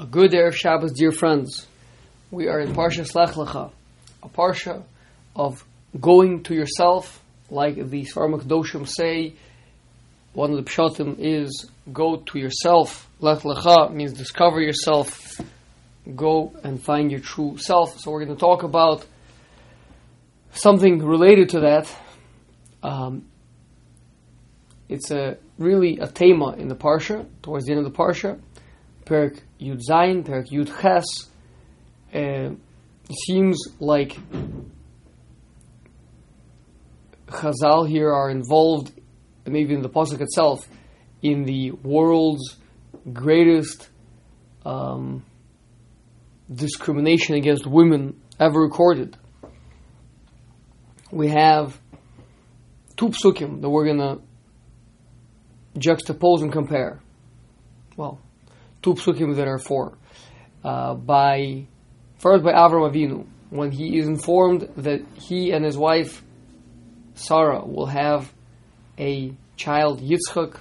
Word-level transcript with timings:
A 0.00 0.06
good 0.06 0.30
Erev 0.30 0.54
Shabbos, 0.54 0.92
dear 0.92 1.12
friends. 1.12 1.66
We 2.30 2.48
are 2.48 2.58
in 2.58 2.72
Parshas 2.72 3.14
Lech 3.14 3.34
Lecha, 3.34 3.70
a 4.22 4.28
Parsha 4.30 4.82
of 5.36 5.62
going 6.00 6.42
to 6.44 6.54
yourself, 6.54 7.22
like 7.50 7.74
the 7.74 8.06
Svarmak 8.06 8.44
Doshim 8.44 8.88
say. 8.88 9.34
One 10.32 10.52
of 10.52 10.56
the 10.56 10.62
Pshatim 10.70 11.16
is 11.18 11.70
go 11.92 12.16
to 12.16 12.38
yourself. 12.38 13.10
Lech 13.20 13.40
Lecha 13.40 13.92
means 13.92 14.14
discover 14.14 14.62
yourself. 14.62 15.38
Go 16.16 16.54
and 16.64 16.82
find 16.82 17.10
your 17.10 17.20
true 17.20 17.58
self. 17.58 18.00
So 18.00 18.10
we're 18.10 18.24
going 18.24 18.34
to 18.34 18.40
talk 18.40 18.62
about 18.62 19.04
something 20.52 21.04
related 21.04 21.50
to 21.50 21.60
that. 21.60 21.94
Um, 22.82 23.26
it's 24.88 25.10
a 25.10 25.36
really 25.58 25.98
a 25.98 26.06
tema 26.06 26.52
in 26.56 26.68
the 26.68 26.74
Parsha, 26.74 27.26
towards 27.42 27.66
the 27.66 27.72
end 27.72 27.84
of 27.84 27.92
the 27.92 27.98
Parsha. 27.98 28.40
Perik 29.04 29.40
Yud 29.60 29.80
Zayin, 29.88 30.24
Perik 30.24 30.50
Yud 30.50 30.68
Ches. 30.80 31.28
Uh, 32.14 32.54
seems 33.26 33.58
like 33.78 34.16
Chazal 37.26 37.88
here 37.88 38.12
are 38.12 38.30
involved, 38.30 38.92
maybe 39.46 39.74
in 39.74 39.82
the 39.82 39.88
pasuk 39.88 40.20
itself, 40.20 40.66
in 41.22 41.44
the 41.44 41.70
world's 41.70 42.56
greatest 43.12 43.88
um, 44.64 45.24
discrimination 46.52 47.34
against 47.34 47.66
women 47.66 48.20
ever 48.38 48.60
recorded. 48.60 49.16
We 51.12 51.28
have 51.28 51.78
two 52.96 53.10
psukim 53.10 53.60
that 53.62 53.68
we're 53.68 53.86
gonna 53.86 54.18
juxtapose 55.76 56.42
and 56.42 56.52
compare. 56.52 57.00
Well, 57.96 58.20
two 58.82 58.94
psukim 58.94 59.36
that 59.36 59.48
are 59.48 59.58
four. 59.58 59.96
Uh, 60.62 60.94
by 60.94 61.66
first 62.18 62.44
by 62.44 62.52
Avram 62.52 62.90
Avinu, 62.90 63.26
when 63.50 63.70
he 63.70 63.98
is 63.98 64.06
informed 64.06 64.68
that 64.76 65.00
he 65.14 65.52
and 65.52 65.64
his 65.64 65.76
wife 65.76 66.22
Sarah 67.14 67.64
will 67.64 67.86
have 67.86 68.32
a 68.98 69.32
child 69.56 70.00
Yitzchak. 70.00 70.58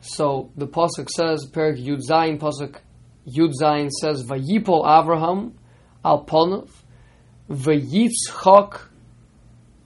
So 0.00 0.50
the 0.56 0.66
pasuk 0.66 1.08
says, 1.08 1.46
Perik 1.50 1.84
Yud 1.84 2.00
Zayin 2.08 2.38
pasuk 2.38 2.76
Yud 3.26 3.52
Zayin 3.60 3.90
says, 3.90 4.24
Vayipo 4.24 4.84
Avraham 4.84 5.52
al 6.04 6.24
Ponav, 6.24 6.68
Vayitzchak, 7.48 8.80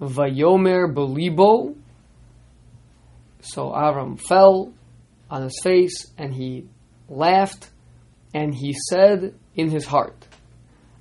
Vayomer 0.00 0.92
Belibo. 0.92 1.74
So 3.40 3.70
Avram 3.70 4.18
fell 4.18 4.72
on 5.30 5.42
his 5.42 5.61
face 5.62 6.12
and 6.16 6.33
he 6.33 6.66
laughed, 7.08 7.69
and 8.33 8.55
he 8.55 8.74
said 8.88 9.34
in 9.55 9.70
his 9.70 9.86
heart, 9.86 10.27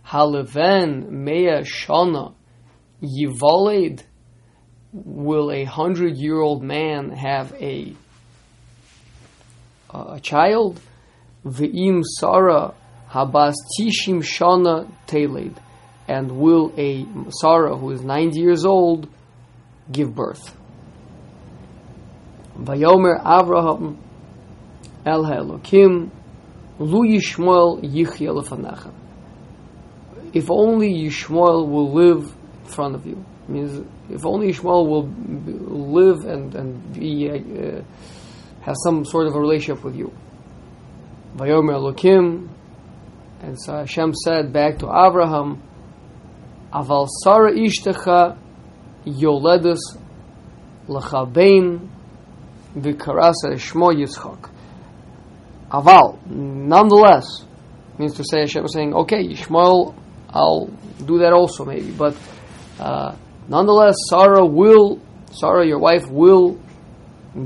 Haleven 0.05 1.09
mea 1.09 1.63
shana 1.63 2.33
yivoled. 3.01 4.03
Will 4.91 5.51
a 5.51 5.63
hundred 5.63 6.17
year 6.17 6.39
old 6.39 6.61
man 6.61 7.11
have 7.11 7.53
a 7.53 7.95
a 9.89 10.19
child? 10.19 10.79
Ve'im 11.45 12.03
Sarah 12.03 12.73
habas 13.09 13.55
tishim 13.79 14.21
shana 14.21 14.91
teled. 15.07 15.57
And 16.07 16.37
will 16.37 16.73
a 16.77 17.05
Sarah 17.41 17.77
who 17.77 17.91
is 17.91 18.01
90 18.01 18.39
years 18.39 18.65
old 18.65 19.07
give 19.91 20.13
birth? 20.13 20.55
Vayomer 22.57 23.23
Avraham 23.23 23.97
El 25.05 25.23
Elokim, 25.23 26.09
Lu 26.79 27.07
Yishmael 27.07 27.81
Yichya. 27.83 28.93
If 30.33 30.49
only 30.49 30.93
Yishmael 30.93 31.67
will 31.67 31.93
live 31.93 32.23
in 32.63 32.65
front 32.65 32.95
of 32.95 33.05
you. 33.05 33.23
means 33.47 33.85
if 34.09 34.25
only 34.25 34.49
Yishmael 34.51 34.87
will 34.87 35.07
live 35.93 36.25
and, 36.25 36.55
and 36.55 36.93
be, 36.93 37.29
uh, 37.29 37.81
has 38.61 38.75
some 38.83 39.05
sort 39.05 39.27
of 39.27 39.35
a 39.35 39.39
relationship 39.39 39.83
with 39.83 39.95
you. 39.95 40.11
Vayomer 41.35 41.73
Elokim, 41.73 42.47
and 43.41 43.59
so 43.59 43.73
Hashem 43.77 44.13
said 44.15 44.53
back 44.53 44.79
to 44.79 44.85
Abraham, 44.87 45.61
Aval 46.71 47.07
Sarah 47.23 47.51
Ishtecha 47.51 48.37
Yoledus 49.05 49.79
Lechabein 50.87 51.89
Vikarasa 52.75 53.53
Shmo 53.53 53.93
Yitzchak. 53.93 54.52
Aval, 55.73 56.23
nonetheless, 56.27 57.25
means 57.97 58.13
to 58.15 58.23
say 58.23 58.41
Hashem 58.41 58.65
is 58.65 58.73
saying, 58.73 58.93
okay, 58.93 59.25
Ishmael, 59.25 59.95
I'll 60.29 60.67
do 61.05 61.19
that 61.19 61.33
also 61.33 61.65
maybe, 61.65 61.91
but 61.91 62.15
uh, 62.79 63.15
nonetheless, 63.47 63.95
Sarah 64.09 64.45
will, 64.45 65.01
Sarah, 65.31 65.65
your 65.65 65.79
wife, 65.79 66.07
will 66.07 66.59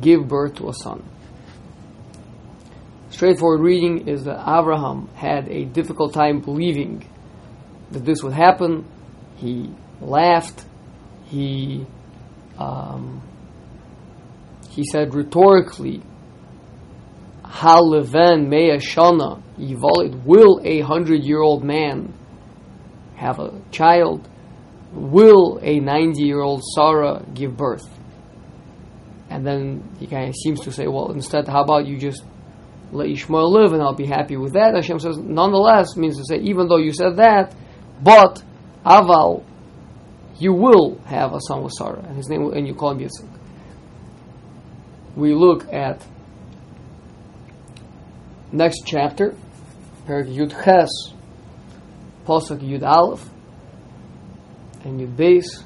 give 0.01 0.27
birth 0.27 0.55
to 0.55 0.67
a 0.69 0.73
son. 0.73 1.03
Straightforward 3.09 3.61
reading 3.61 4.07
is 4.07 4.25
that 4.25 4.41
Abraham 4.41 5.07
had 5.15 5.47
a 5.47 5.65
difficult 5.65 6.13
time 6.13 6.41
believing 6.41 7.09
that 7.91 8.05
this 8.05 8.21
would 8.21 8.33
happen. 8.33 8.85
He 9.37 9.71
laughed. 10.01 10.65
He 11.25 11.85
um, 12.59 13.21
he 14.69 14.83
said 14.83 15.15
rhetorically, 15.15 16.03
Haleven 17.49 18.47
Mea 18.47 18.77
Shana 18.77 19.41
Yivolid, 19.57 20.25
will 20.25 20.59
a 20.63 20.81
hundred 20.81 21.23
year 21.23 21.41
old 21.41 21.63
man 21.63 22.13
have 23.15 23.39
a 23.39 23.59
child? 23.71 24.27
Will 24.93 25.59
a 25.61 25.79
90 25.79 26.21
year 26.21 26.41
old 26.41 26.63
Sarah 26.63 27.23
give 27.33 27.57
birth? 27.57 27.87
And 29.29 29.45
then 29.45 29.83
he 29.99 30.07
kind 30.07 30.29
of 30.29 30.35
seems 30.35 30.61
to 30.61 30.71
say, 30.71 30.87
well, 30.87 31.11
instead, 31.11 31.47
how 31.47 31.63
about 31.63 31.85
you 31.85 31.97
just 31.97 32.23
let 32.91 33.09
Ishmael 33.09 33.51
live 33.51 33.73
and 33.73 33.81
I'll 33.81 33.93
be 33.93 34.05
happy 34.05 34.37
with 34.37 34.53
that? 34.53 34.73
Hashem 34.75 34.99
says, 34.99 35.17
nonetheless, 35.17 35.97
means 35.97 36.17
to 36.17 36.23
say, 36.25 36.41
even 36.41 36.67
though 36.67 36.77
you 36.77 36.93
said 36.93 37.17
that, 37.17 37.53
but 38.01 38.41
Aval, 38.85 39.43
you 40.39 40.53
will 40.53 40.99
have 41.05 41.33
a 41.33 41.39
son 41.41 41.63
with 41.63 41.73
Sarah, 41.73 42.03
and 42.07 42.15
his 42.15 42.29
name, 42.29 42.53
and 42.53 42.67
you 42.67 42.73
call 42.73 42.91
him 42.91 42.99
Yitzchak. 42.99 43.27
We 45.15 45.33
look 45.33 45.73
at 45.73 46.05
next 48.51 48.83
chapter, 48.85 49.35
Perak 50.05 50.27
Yud 50.27 50.51
Ches, 50.63 50.89
Pasuk 52.25 52.59
Yud 52.59 52.83
Aleph, 52.83 53.27
and 54.83 54.99
Yud 54.99 55.15
Beis. 55.15 55.63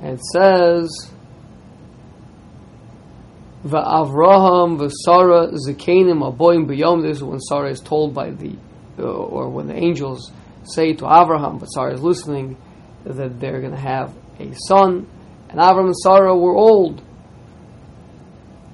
And 0.00 0.18
it 0.18 0.24
says, 0.32 1.12
Va'avraham 3.64 4.76
v'Sara 4.78 5.52
zekenim 5.52 6.20
aboim 6.28 6.66
b'yom. 6.66 7.02
This 7.02 7.18
is 7.18 7.22
when 7.22 7.38
Sarah 7.38 7.70
is 7.70 7.78
told 7.78 8.12
by 8.12 8.30
the, 8.30 8.56
uh, 8.98 9.04
or 9.04 9.48
when 9.48 9.68
the 9.68 9.76
angels 9.76 10.32
say 10.64 10.94
to 10.94 11.04
Avraham, 11.04 11.60
but 11.60 11.66
Sarah 11.66 11.94
is 11.94 12.02
listening, 12.02 12.56
that 13.04 13.38
they're 13.38 13.60
going 13.60 13.72
to 13.72 13.78
have 13.78 14.12
a 14.40 14.52
son. 14.66 15.06
And 15.48 15.60
Avram 15.60 15.86
and 15.86 15.96
Sarah 15.96 16.36
were 16.36 16.56
old. 16.56 17.02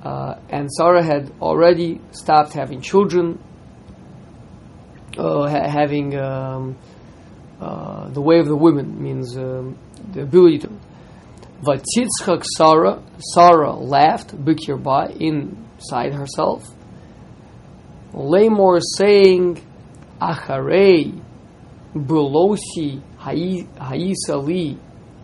Uh, 0.08 0.41
and 0.48 0.72
Sarah 0.72 1.02
had 1.02 1.30
already 1.38 2.00
stopped 2.12 2.54
having 2.54 2.80
children, 2.80 3.38
uh, 5.19 5.46
ha- 5.46 5.69
having 5.69 6.19
um, 6.19 6.78
uh, 7.60 8.08
the 8.08 8.22
way 8.22 8.38
of 8.38 8.46
the 8.46 8.56
women 8.56 9.02
means 9.02 9.36
um, 9.36 9.76
the 10.12 10.22
ability 10.22 10.60
to. 10.60 10.70
Vatitzchak 11.60 12.42
Sarah, 12.56 13.02
Sarah 13.34 13.74
laughed, 13.74 14.32
by 14.82 15.08
inside 15.08 16.14
herself. 16.14 16.64
Lamor 18.14 18.81
saying, 18.96 19.62
Acharei, 20.22 21.20
Bulosi, 21.94 23.02
Haisali, 23.19 24.78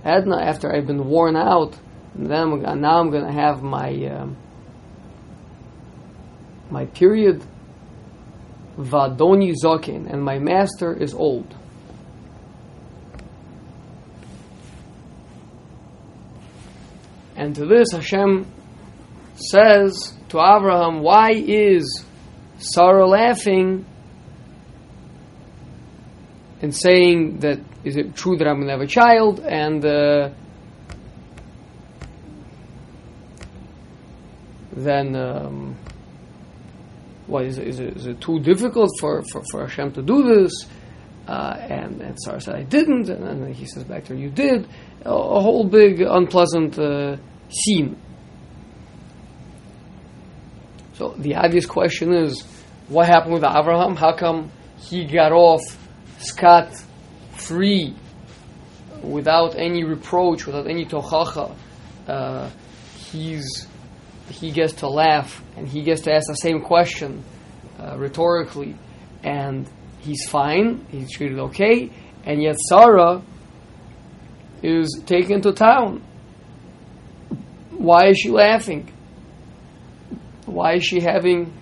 Edna, 0.04 0.42
after 0.42 0.70
I've 0.70 0.86
been 0.86 1.06
worn 1.06 1.36
out, 1.36 1.74
then 2.14 2.60
now 2.60 3.00
I'm 3.00 3.10
going 3.10 3.24
to 3.24 3.32
have 3.32 3.62
my 3.62 3.88
um, 4.08 4.36
my 6.74 6.86
period. 6.86 7.42
Vadoni 8.76 9.54
Zokin, 9.64 10.12
and 10.12 10.20
my 10.22 10.38
master 10.40 10.92
is 10.92 11.14
old. 11.14 11.54
And 17.36 17.54
to 17.54 17.66
this, 17.66 17.92
Hashem 17.92 18.46
says 19.36 20.14
to 20.30 20.38
Abraham, 20.38 21.02
Why 21.02 21.32
is 21.32 22.04
Sarah 22.58 23.06
laughing 23.06 23.86
and 26.60 26.74
saying 26.74 27.38
that 27.40 27.60
is 27.84 27.96
it 27.96 28.16
true 28.16 28.36
that 28.38 28.48
I'm 28.48 28.56
going 28.56 28.66
to 28.66 28.72
have 28.72 28.80
a 28.80 28.86
child? 28.86 29.38
And 29.40 29.84
uh, 29.84 30.30
then 34.72 35.14
um, 35.14 35.76
It, 37.28 37.58
is 37.58 38.06
it 38.06 38.20
too 38.20 38.40
difficult 38.40 38.90
for, 39.00 39.22
for, 39.32 39.42
for 39.50 39.60
Hashem 39.62 39.92
to 39.92 40.02
do 40.02 40.22
this? 40.22 40.66
Uh, 41.26 41.56
and, 41.58 42.02
and 42.02 42.20
Sarah 42.20 42.40
said, 42.40 42.54
I 42.54 42.62
didn't. 42.64 43.08
And 43.08 43.42
then 43.42 43.52
he 43.52 43.66
says 43.66 43.84
back 43.84 44.04
to 44.04 44.14
her, 44.14 44.18
You 44.18 44.30
did. 44.30 44.68
A, 45.04 45.10
a 45.10 45.40
whole 45.40 45.64
big, 45.64 46.00
unpleasant 46.00 46.78
uh, 46.78 47.16
scene. 47.48 47.96
So 50.94 51.14
the 51.18 51.34
obvious 51.34 51.66
question 51.66 52.12
is 52.12 52.42
what 52.88 53.06
happened 53.06 53.34
with 53.34 53.44
Abraham? 53.44 53.96
How 53.96 54.14
come 54.14 54.50
he 54.78 55.06
got 55.06 55.32
off 55.32 55.62
scot 56.18 56.72
free 57.32 57.96
without 59.02 59.56
any 59.56 59.82
reproach, 59.82 60.46
without 60.46 60.68
any 60.68 60.84
tochacha? 60.84 61.56
Uh, 62.06 62.50
he's 63.10 63.66
he 64.30 64.50
gets 64.50 64.74
to 64.74 64.88
laugh 64.88 65.42
and 65.56 65.68
he 65.68 65.82
gets 65.82 66.02
to 66.02 66.12
ask 66.12 66.26
the 66.28 66.34
same 66.34 66.60
question 66.62 67.24
uh, 67.78 67.96
rhetorically, 67.98 68.76
and 69.22 69.68
he's 69.98 70.28
fine, 70.28 70.86
he's 70.90 71.12
treated 71.12 71.38
okay, 71.38 71.90
and 72.24 72.42
yet 72.42 72.56
Sarah 72.68 73.22
is 74.62 75.02
taken 75.06 75.42
to 75.42 75.52
town. 75.52 76.02
Why 77.70 78.08
is 78.08 78.18
she 78.18 78.30
laughing? 78.30 78.90
Why 80.46 80.74
is 80.76 80.84
she 80.84 81.00
having 81.00 81.52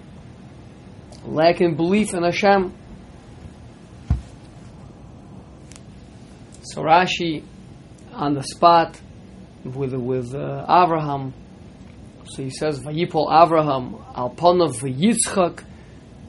lack 1.25 1.61
in 1.61 1.75
belief 1.75 2.15
in 2.15 2.23
Hashem? 2.23 2.75
So 6.63 6.83
Rashi, 6.83 7.45
on 8.13 8.35
the 8.35 8.43
spot, 8.43 9.01
with 9.65 9.95
with 9.95 10.35
uh, 10.35 10.65
Abraham, 10.69 11.35
so 12.35 12.43
he 12.43 12.51
says, 12.51 12.81
"Vayipol 12.81 13.29
Avraham 13.29 14.03
al 14.17 14.31
panav 14.31 14.81
v'yitzchak." 14.81 15.65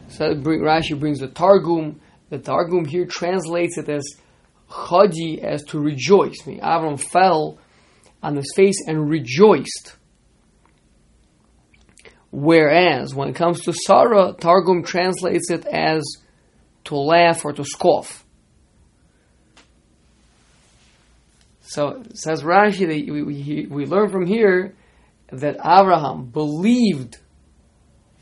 So 0.09 0.35
Rashi 0.35 0.99
brings 0.99 1.19
the 1.19 1.27
Targum. 1.27 1.99
The 2.29 2.39
Targum 2.39 2.85
here 2.85 3.05
translates 3.05 3.77
it 3.77 3.89
as 3.89 4.03
chadi, 4.69 5.39
as 5.39 5.63
to 5.65 5.79
rejoice. 5.79 6.35
I 6.45 6.49
mean, 6.49 6.59
Avram 6.59 6.99
fell 6.99 7.57
on 8.21 8.35
his 8.35 8.51
face 8.55 8.81
and 8.87 9.09
rejoiced. 9.09 9.95
Whereas 12.31 13.13
when 13.13 13.29
it 13.29 13.35
comes 13.35 13.61
to 13.61 13.73
Sarah, 13.73 14.33
Targum 14.33 14.83
translates 14.83 15.51
it 15.51 15.65
as 15.65 16.03
to 16.85 16.95
laugh 16.95 17.45
or 17.45 17.53
to 17.53 17.63
scoff. 17.63 18.25
So 21.61 22.03
says 22.13 22.43
Rashi 22.43 22.87
we, 22.87 23.21
we, 23.23 23.67
we 23.69 23.85
learn 23.85 24.09
from 24.09 24.25
here 24.25 24.75
that 25.39 25.55
Abraham 25.59 26.25
believed 26.25 27.17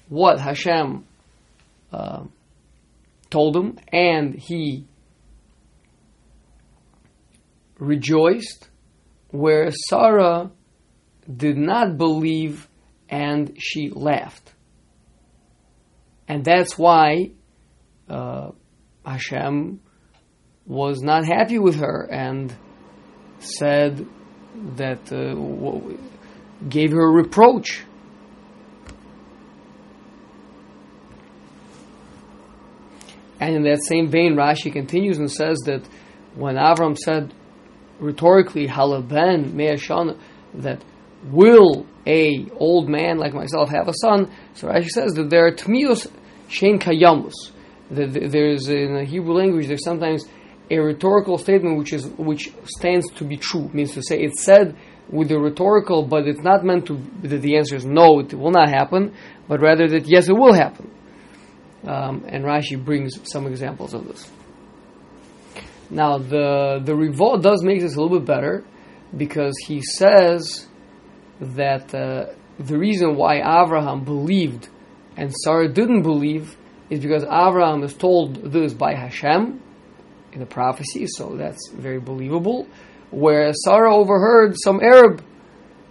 what 0.09 0.39
Hashem 0.39 1.05
uh, 1.91 2.23
told 3.29 3.55
him, 3.55 3.77
and 3.91 4.35
he 4.35 4.85
rejoiced, 7.79 8.69
where 9.29 9.71
Sarah 9.89 10.51
did 11.33 11.57
not 11.57 11.97
believe 11.97 12.67
and 13.09 13.55
she 13.57 13.89
laughed. 13.89 14.53
And 16.27 16.45
that's 16.45 16.77
why 16.77 17.31
uh, 18.09 18.51
Hashem 19.05 19.81
was 20.65 21.01
not 21.01 21.25
happy 21.25 21.59
with 21.59 21.75
her 21.75 22.07
and 22.09 22.55
said 23.39 24.05
that 24.75 25.11
uh, 25.11 25.35
gave 26.69 26.91
her 26.91 27.01
a 27.01 27.11
reproach. 27.11 27.83
And 33.39 33.55
in 33.55 33.63
that 33.63 33.83
same 33.83 34.09
vein, 34.09 34.35
Rashi 34.35 34.71
continues 34.71 35.17
and 35.17 35.31
says 35.31 35.57
that 35.65 35.81
when 36.35 36.55
Avram 36.55 36.95
said 36.95 37.33
rhetorically, 37.99 38.67
Halaben 38.67 39.53
Me'ashana, 39.53 40.17
that 40.53 40.83
will 41.25 41.85
a 42.05 42.45
old 42.57 42.87
man 42.87 43.17
like 43.17 43.33
myself 43.33 43.69
have 43.69 43.87
a 43.87 43.93
son? 43.93 44.31
So 44.53 44.67
Rashi 44.67 44.89
says 44.89 45.13
that 45.13 45.29
there 45.29 45.47
are 45.47 45.51
tmios 45.51 46.07
shein 46.49 46.79
kayamus. 46.79 47.33
That 47.89 48.31
there's 48.31 48.69
in 48.69 48.93
the 48.93 49.03
Hebrew 49.03 49.33
language 49.33 49.67
there's 49.67 49.83
sometimes 49.83 50.23
a 50.69 50.77
rhetorical 50.79 51.37
statement 51.37 51.77
which 51.77 51.93
is 51.93 52.05
which 52.17 52.53
stands 52.65 53.11
to 53.15 53.25
be 53.25 53.37
true. 53.37 53.69
Means 53.73 53.93
to 53.95 54.03
say 54.03 54.21
it's 54.21 54.43
said 54.43 54.77
with 55.11 55.29
the 55.29 55.37
rhetorical, 55.37 56.03
but 56.03 56.27
it's 56.27 56.41
not 56.41 56.63
meant 56.63 56.87
to 56.87 56.97
that 57.23 57.41
the 57.41 57.57
answer 57.57 57.75
is 57.75 57.85
no, 57.85 58.19
it 58.19 58.33
will 58.33 58.51
not 58.51 58.69
happen, 58.69 59.13
but 59.47 59.59
rather 59.59 59.87
that 59.87 60.07
yes, 60.07 60.29
it 60.29 60.33
will 60.33 60.53
happen. 60.53 60.89
Um, 61.85 62.25
and 62.27 62.43
Rashi 62.43 62.83
brings 62.83 63.19
some 63.29 63.47
examples 63.47 63.93
of 63.93 64.07
this. 64.07 64.29
Now 65.89 66.17
the 66.17 66.81
the 66.83 66.95
revolt 66.95 67.43
does 67.43 67.63
make 67.63 67.81
this 67.81 67.95
a 67.95 68.01
little 68.01 68.19
bit 68.19 68.25
better 68.25 68.63
because 69.15 69.53
he 69.67 69.81
says 69.81 70.67
that 71.41 71.93
uh, 71.93 72.27
the 72.59 72.77
reason 72.77 73.15
why 73.15 73.37
Abraham 73.39 74.05
believed 74.05 74.69
and 75.17 75.33
Sarah 75.33 75.67
didn't 75.67 76.03
believe 76.03 76.55
is 76.89 76.99
because 76.99 77.23
Abraham 77.23 77.83
is 77.83 77.93
told 77.93 78.35
this 78.51 78.73
by 78.73 78.93
Hashem 78.93 79.61
in 80.33 80.39
the 80.39 80.45
prophecy, 80.45 81.07
so 81.07 81.35
that's 81.35 81.69
very 81.69 81.99
believable. 81.99 82.67
Where 83.11 83.51
Sarah 83.53 83.95
overheard 83.95 84.55
some 84.63 84.79
Arab 84.81 85.23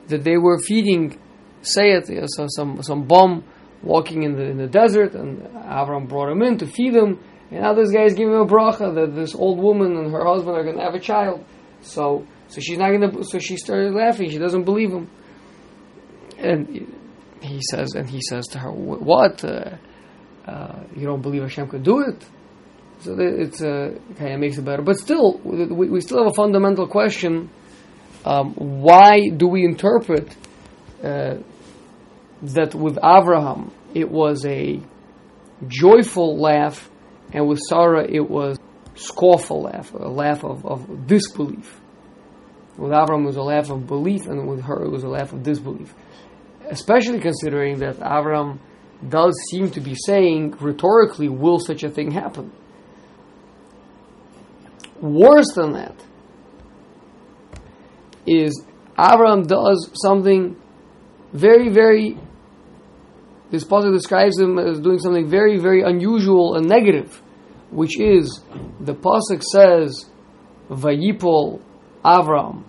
that 0.08 0.24
they 0.24 0.36
were 0.36 0.58
feeding, 0.58 1.18
say 1.62 1.92
it, 1.92 2.08
you 2.08 2.20
know, 2.20 2.26
so 2.28 2.46
some 2.48 2.82
some 2.82 3.06
bum 3.06 3.44
walking 3.82 4.22
in 4.22 4.36
the 4.36 4.42
in 4.42 4.56
the 4.56 4.66
desert, 4.66 5.14
and 5.14 5.46
Abraham 5.46 6.06
brought 6.06 6.30
him 6.30 6.42
in 6.42 6.58
to 6.58 6.66
feed 6.66 6.94
him. 6.94 7.20
And 7.50 7.62
now 7.62 7.74
this 7.74 7.90
guy 7.92 8.04
is 8.04 8.14
giving 8.14 8.32
him 8.32 8.40
a 8.40 8.46
bracha 8.46 8.94
that 8.94 9.14
this 9.14 9.34
old 9.34 9.58
woman 9.58 9.96
and 9.96 10.12
her 10.12 10.24
husband 10.24 10.56
are 10.56 10.62
going 10.62 10.76
to 10.76 10.82
have 10.82 10.94
a 10.94 11.00
child. 11.00 11.44
So 11.82 12.26
so 12.48 12.60
she's 12.60 12.78
not 12.78 12.90
going 12.90 13.10
to. 13.10 13.24
So 13.24 13.38
she 13.38 13.56
started 13.56 13.92
laughing. 13.92 14.30
She 14.30 14.38
doesn't 14.38 14.64
believe 14.64 14.90
him 14.90 15.10
and 16.40 16.94
he 17.40 17.60
says, 17.70 17.94
and 17.94 18.08
he 18.08 18.20
says 18.28 18.46
to 18.48 18.58
her, 18.58 18.72
"What? 18.72 19.44
Uh, 19.44 19.76
uh, 20.46 20.80
you 20.96 21.06
don't 21.06 21.22
believe 21.22 21.42
Hashem 21.42 21.68
could 21.68 21.82
do 21.82 22.00
it?" 22.00 22.24
So 23.00 23.16
it's 23.18 23.62
uh, 23.62 23.98
kind 24.16 24.34
of 24.34 24.40
makes 24.40 24.58
it 24.58 24.64
better. 24.64 24.82
But 24.82 24.98
still, 24.98 25.38
we, 25.42 25.88
we 25.88 26.00
still 26.00 26.18
have 26.18 26.32
a 26.32 26.34
fundamental 26.34 26.86
question: 26.86 27.50
um, 28.24 28.54
Why 28.54 29.28
do 29.28 29.48
we 29.48 29.64
interpret 29.64 30.34
uh, 31.02 31.36
that 32.42 32.74
with 32.74 32.98
Abraham 32.98 33.72
it 33.94 34.10
was 34.10 34.44
a 34.44 34.80
joyful 35.66 36.38
laugh, 36.38 36.90
and 37.32 37.48
with 37.48 37.60
Sarah 37.60 38.06
it 38.08 38.28
was 38.28 38.58
scornful 38.94 39.62
laugh, 39.62 39.92
a 39.94 40.08
laugh 40.08 40.44
of, 40.44 40.66
of 40.66 41.06
disbelief? 41.06 41.80
With 42.76 42.92
Abraham 42.92 43.24
it 43.24 43.26
was 43.26 43.36
a 43.36 43.42
laugh 43.42 43.70
of 43.70 43.86
belief, 43.86 44.26
and 44.26 44.48
with 44.48 44.62
her 44.62 44.84
it 44.84 44.90
was 44.90 45.04
a 45.04 45.08
laugh 45.08 45.32
of 45.32 45.42
disbelief 45.42 45.94
especially 46.70 47.18
considering 47.20 47.80
that 47.80 47.96
Avram 47.96 48.58
does 49.06 49.34
seem 49.50 49.70
to 49.72 49.80
be 49.80 49.94
saying 49.94 50.52
rhetorically, 50.60 51.28
will 51.28 51.58
such 51.58 51.82
a 51.82 51.90
thing 51.90 52.10
happen? 52.12 52.52
Worse 55.00 55.52
than 55.54 55.72
that 55.72 55.94
is 58.26 58.64
Avram 58.98 59.46
does 59.46 59.90
something 59.94 60.56
very, 61.32 61.68
very. 61.70 62.18
This 63.50 63.64
pasuk 63.64 63.92
describes 63.92 64.38
him 64.38 64.58
as 64.58 64.78
doing 64.78 64.98
something 64.98 65.28
very, 65.28 65.58
very 65.58 65.82
unusual 65.82 66.54
and 66.56 66.68
negative, 66.68 67.22
which 67.70 67.98
is 67.98 68.42
the 68.78 68.94
pasuk 68.94 69.42
says, 69.42 70.10
"Vayipol 70.68 71.60
Avram 72.04 72.64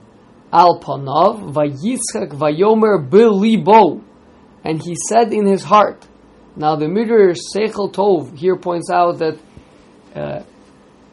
al 0.54 0.80
panav 0.80 1.54
vayitzchak 1.54 2.32
vayomer 2.32 3.10
bilibo, 3.10 4.02
and 4.64 4.82
he 4.82 4.96
said 5.10 5.34
in 5.34 5.46
his 5.46 5.64
heart. 5.64 6.08
Now 6.56 6.76
the 6.76 6.88
Midrash 6.88 7.38
Seichel 7.56 7.94
Tov 7.94 8.38
here 8.38 8.58
points 8.58 8.90
out 8.90 9.20
that 9.20 9.38
uh, 10.14 10.44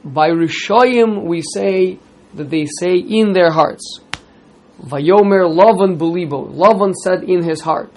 by 0.05 0.31
Rishoyim 0.31 1.25
we 1.25 1.43
say 1.43 1.99
that 2.35 2.51
they 2.51 2.67
say 2.81 2.97
in 2.97 3.33
their 3.33 3.51
hearts. 3.51 4.01
Vayomer 4.81 5.49
Lavan 5.49 5.99
bilibo. 5.99 6.53
Lavan 6.55 6.95
said 6.95 7.25
in 7.25 7.43
his 7.43 7.61
heart. 7.63 7.93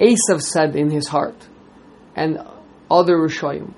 Esav 0.00 0.40
said 0.40 0.76
in 0.76 0.90
his 0.90 1.08
heart, 1.08 1.36
and 2.16 2.38
other 2.90 3.16
Rishoyim. 3.18 3.74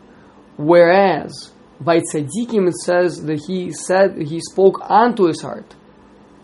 Whereas 0.56 1.52
by 1.80 1.98
Tzadikim 1.98 2.68
it 2.68 2.76
says 2.76 3.22
that 3.24 3.44
he 3.46 3.72
said 3.72 4.22
he 4.22 4.40
spoke 4.40 4.78
unto 4.88 5.24
his 5.24 5.40
heart. 5.42 5.74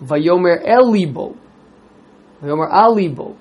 Vayomer 0.03 0.61
El 0.65 0.91
Libo. 0.91 1.37
Vayomer 2.43 3.37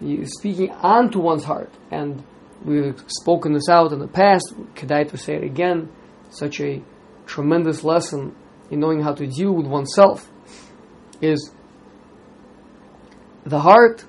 He 0.00 0.14
is 0.14 0.34
Speaking 0.38 0.70
unto 0.82 1.20
one's 1.20 1.44
heart. 1.44 1.72
And 1.90 2.24
we've 2.64 3.02
spoken 3.06 3.52
this 3.52 3.68
out 3.68 3.92
in 3.92 4.00
the 4.00 4.08
past. 4.08 4.54
Kedai 4.74 5.08
to 5.10 5.16
say 5.16 5.34
it 5.34 5.44
again. 5.44 5.88
Such 6.38 6.60
a 6.60 6.82
tremendous 7.26 7.82
lesson 7.82 8.34
in 8.70 8.80
knowing 8.80 9.00
how 9.00 9.14
to 9.14 9.26
deal 9.26 9.52
with 9.52 9.66
oneself 9.66 10.30
is 11.20 11.50
the 13.44 13.60
heart 13.60 14.04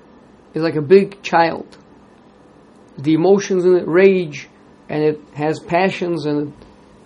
is 0.54 0.62
like 0.62 0.76
a 0.76 0.82
big 0.82 1.22
child. 1.22 1.78
the 2.98 3.14
emotions 3.14 3.64
in 3.64 3.76
it 3.76 3.86
rage, 3.86 4.48
and 4.88 5.02
it 5.02 5.20
has 5.34 5.60
passions, 5.60 6.26
and 6.26 6.48
it 6.48 6.54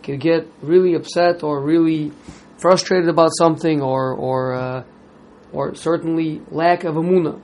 can 0.02 0.18
get 0.18 0.46
really 0.62 0.94
upset 0.94 1.42
or 1.42 1.62
really 1.62 2.12
frustrated 2.58 3.08
about 3.08 3.30
something, 3.36 3.82
or 3.82 4.14
or 4.14 4.54
uh, 4.54 4.84
or 5.52 5.74
certainly 5.74 6.40
lack 6.50 6.84
of 6.84 6.94
amuna. 6.94 7.40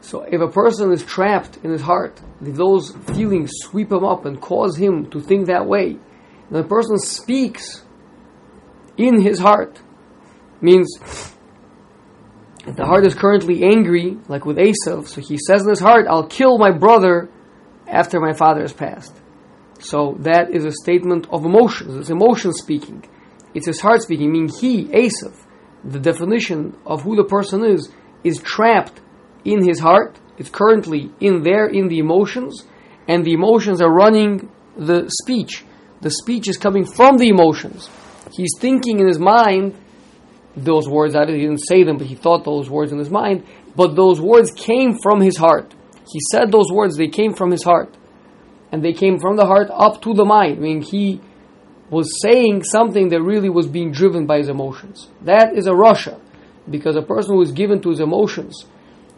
So 0.00 0.22
if 0.22 0.40
a 0.40 0.48
person 0.48 0.92
is 0.92 1.04
trapped 1.04 1.58
in 1.62 1.70
his 1.70 1.82
heart, 1.82 2.20
if 2.40 2.54
those 2.54 2.94
feelings 3.14 3.50
sweep 3.60 3.92
him 3.92 4.04
up 4.04 4.24
and 4.24 4.40
cause 4.40 4.76
him 4.76 5.10
to 5.10 5.20
think 5.20 5.46
that 5.46 5.66
way, 5.66 5.98
the 6.50 6.64
person 6.64 6.98
speaks 6.98 7.82
in 8.96 9.20
his 9.20 9.38
heart, 9.38 9.80
means 10.60 10.88
if 12.66 12.76
the 12.76 12.84
heart 12.84 13.06
is 13.06 13.14
currently 13.14 13.62
angry, 13.62 14.18
like 14.28 14.44
with 14.44 14.56
Esav, 14.56 15.06
so 15.06 15.20
he 15.20 15.38
says 15.38 15.62
in 15.62 15.68
his 15.68 15.80
heart, 15.80 16.06
I'll 16.08 16.26
kill 16.26 16.58
my 16.58 16.70
brother 16.70 17.30
after 17.86 18.20
my 18.20 18.32
father 18.32 18.62
has 18.62 18.72
passed. 18.72 19.14
So 19.80 20.16
that 20.20 20.50
is 20.54 20.64
a 20.64 20.72
statement 20.72 21.26
of 21.30 21.44
emotions. 21.44 21.96
It's 21.96 22.10
emotion 22.10 22.52
speaking. 22.52 23.04
It's 23.54 23.66
his 23.66 23.80
heart 23.80 24.02
speaking, 24.02 24.30
meaning 24.30 24.48
he, 24.48 24.84
Esav, 24.86 25.34
the 25.84 25.98
definition 25.98 26.76
of 26.84 27.02
who 27.02 27.16
the 27.16 27.24
person 27.24 27.64
is, 27.64 27.90
is 28.22 28.38
trapped 28.38 29.00
in 29.44 29.66
his 29.66 29.80
heart. 29.80 30.18
It's 30.38 30.50
currently 30.50 31.10
in 31.20 31.42
there, 31.42 31.66
in 31.66 31.88
the 31.88 31.98
emotions, 31.98 32.64
and 33.06 33.24
the 33.24 33.32
emotions 33.32 33.80
are 33.82 33.92
running 33.92 34.50
the 34.76 35.10
speech. 35.22 35.64
The 36.00 36.10
speech 36.10 36.48
is 36.48 36.56
coming 36.56 36.86
from 36.86 37.18
the 37.18 37.28
emotions. 37.28 37.90
He's 38.32 38.54
thinking 38.58 39.00
in 39.00 39.06
his 39.06 39.18
mind 39.18 39.76
those 40.56 40.88
words. 40.88 41.14
I 41.14 41.24
didn't 41.26 41.58
say 41.58 41.82
them, 41.84 41.98
but 41.98 42.06
he 42.06 42.14
thought 42.14 42.44
those 42.44 42.70
words 42.70 42.92
in 42.92 42.98
his 42.98 43.10
mind. 43.10 43.44
But 43.76 43.96
those 43.96 44.20
words 44.20 44.50
came 44.50 44.98
from 44.98 45.20
his 45.20 45.36
heart. 45.36 45.74
He 46.10 46.20
said 46.32 46.50
those 46.50 46.72
words, 46.72 46.96
they 46.96 47.08
came 47.08 47.34
from 47.34 47.50
his 47.50 47.62
heart. 47.62 47.94
And 48.72 48.82
they 48.82 48.92
came 48.92 49.18
from 49.18 49.36
the 49.36 49.46
heart 49.46 49.68
up 49.72 50.00
to 50.02 50.14
the 50.14 50.24
mind. 50.24 50.58
I 50.58 50.60
mean, 50.60 50.82
he 50.82 51.20
was 51.90 52.20
saying 52.22 52.62
something 52.64 53.08
that 53.08 53.20
really 53.20 53.50
was 53.50 53.66
being 53.66 53.90
driven 53.90 54.26
by 54.26 54.38
his 54.38 54.48
emotions. 54.48 55.08
That 55.22 55.56
is 55.56 55.66
a 55.66 55.72
rasha. 55.72 56.20
because 56.68 56.94
a 56.94 57.02
person 57.02 57.34
who 57.34 57.42
is 57.42 57.52
given 57.52 57.80
to 57.82 57.90
his 57.90 58.00
emotions 58.00 58.64